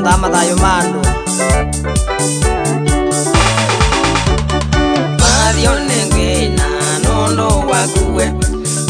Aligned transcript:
ndama 0.00 0.28
dayo 0.28 0.56
mano 0.56 1.02
Madio 5.18 5.70
nengena 5.88 6.68
nono 7.04 7.48
wakuwe 7.60 8.32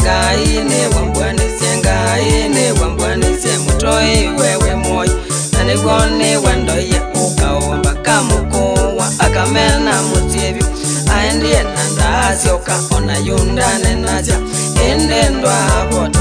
Kaine 0.03 0.87
wambwane 0.95 1.41
senga 1.59 2.19
ine 2.21 2.71
wambwane 2.71 3.25
semutoi 3.37 4.27
wewe 4.41 4.75
moyo 4.75 5.15
Nani 5.51 5.75
gone 5.81 6.37
wando 6.37 6.73
ye 6.73 7.01
ukaomba 7.25 7.93
kamukowa 7.93 9.11
akamena 9.19 10.01
mutiebi 10.03 10.65
Aendi 11.13 11.47
enanda 11.51 12.27
asioka 12.27 12.75
ona 12.97 13.17
yundane 13.17 13.95
naja 13.95 14.39
Ende 14.83 15.29
ndwa 15.29 15.55
bota 15.91 16.16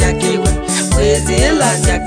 jakewe 0.00 0.48
wezela 0.98 1.68
jak 1.86 2.03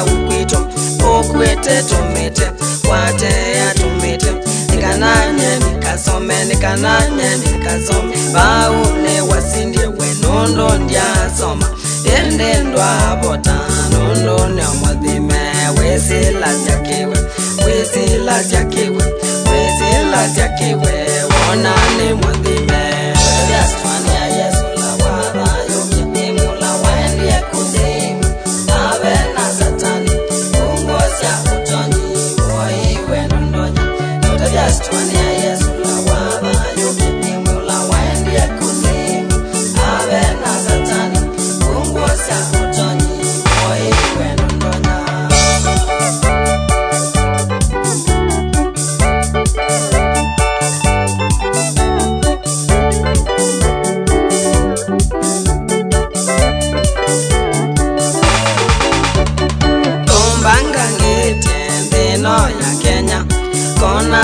ukwito 0.00 0.58
ukwite 1.20 1.82
tumite 1.88 2.46
wateya 2.90 3.74
tumite 3.74 4.32
ndikananye 4.68 5.48
ndikasome 5.56 6.44
ndikananye 6.44 7.28
ndikasome 7.36 8.12
baune 8.34 9.20
wasindi 9.20 9.78
wenondo 9.98 10.78
ndiyasoma 10.78 11.66
ndendendwabota 12.00 13.54
nondo 13.92 14.46
nomodhime 14.48 15.44
wisila 15.78 16.48
jakiwe 16.66 17.16
wisila 17.66 18.44
jakiwe 18.44 19.04
wisila 19.50 20.28
jakiwe 20.36 20.94
wonani 21.32 22.12
modhime 22.14 22.81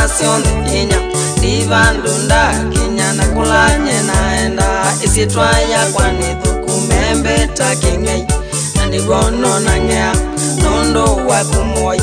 syonti 0.09 0.51
ginya 0.71 0.99
ndivandũ 1.39 2.13
nda 2.25 2.43
ginya 2.73 3.09
na 3.19 3.25
kulanye 3.35 3.97
naendaa 4.09 4.89
isyi 5.05 5.25
twayakwanithũku 5.33 6.73
membi 6.89 7.37
ta 7.57 7.69
king'ei 7.81 8.23
na 8.77 8.83
niwononang'ea 8.93 10.11
nũndũ 10.63 11.05
wa 11.29 11.39
kumuai 11.51 12.01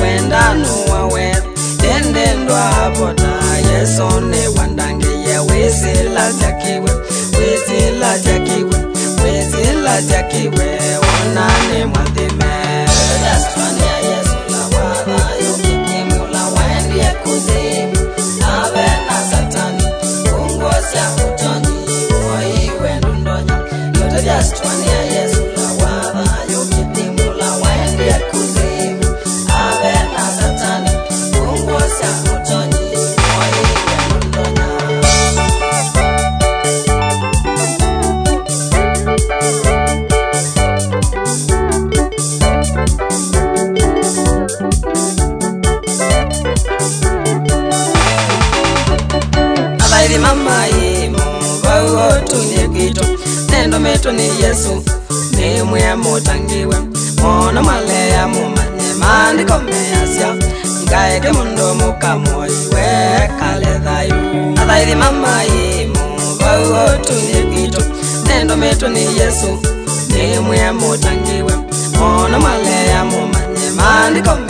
wendanu 0.00 0.72
wa 0.90 1.00
weth 1.14 1.44
indĩ 1.92 2.26
ndwavotaa 2.40 3.52
yesonĩ 3.68 4.42
wa 4.56 4.64
ndangia 4.72 5.38
wĩsila 5.48 6.24
sya 6.38 6.50
kiwe 6.62 6.92
wisilasya 7.38 8.36
kiwe 8.46 8.78
wĩsilasya 9.22 10.20
kiwe 10.30 10.68
wonani 11.02 11.78
mwathime 11.92 12.52
just 24.50 24.64
one. 24.64 24.97
kuto 54.08 54.16
ni 54.22 54.42
yesu 54.44 54.82
nimwe 55.36 55.94
mutangiwe 55.94 56.76
mono 57.22 57.62
maleya 57.62 58.28
mumanye 58.28 58.94
mandiko 59.00 59.58
measya 59.58 60.34
ngaeke 60.84 61.32
mundu 61.32 61.74
mukamoiwe 61.74 62.88
kale 63.40 63.70
thayu 63.84 64.54
athaithi 64.62 64.94
mamai 64.94 65.86
muvau 65.94 66.84
otunie 66.84 67.42
kito 67.54 67.82
nendu 68.26 68.56
mitu 68.56 68.88
ni 68.88 69.02
yesu 69.18 69.48
nimwe 70.10 70.72
mutangiwe 70.72 71.52
mono 71.98 72.40
maleya 72.40 73.04
mumanye 73.04 73.70
mandiko 73.76 74.34
mea. 74.36 74.47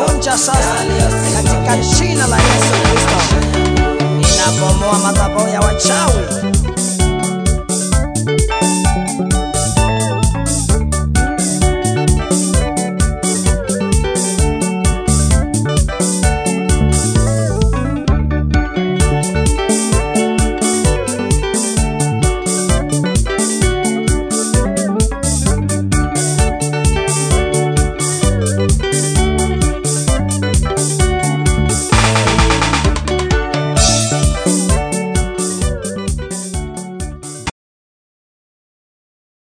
navunja 0.00 0.36
sasa 0.38 0.74
katika 1.36 1.76
jina 1.76 2.26
la 2.26 2.36
Yesu 2.36 2.72
Kristo. 2.82 3.38
Ninabomoa 4.02 4.98
madhabahu 4.98 5.48
ya 5.48 5.60
wachawi 5.60 6.54